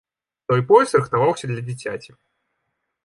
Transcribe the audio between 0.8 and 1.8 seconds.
рыхтаваўся для